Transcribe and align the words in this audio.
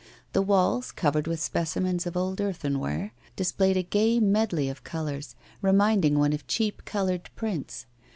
The 0.33 0.41
walls, 0.41 0.91
covered 0.91 1.27
with 1.27 1.39
specimens 1.39 2.07
of 2.07 2.17
old 2.17 2.41
earthenware, 2.41 3.13
displayed 3.35 3.77
a 3.77 3.83
gay 3.83 4.19
medley 4.19 4.67
of 4.67 4.83
colours, 4.83 5.35
reminding 5.61 6.17
one 6.17 6.33
of 6.33 6.47
cheap 6.47 6.85
coloured 6.85 7.29
prints. 7.35 7.85